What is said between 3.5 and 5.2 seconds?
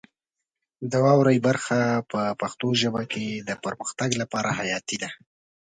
پرمختګ لپاره حیاتي ده.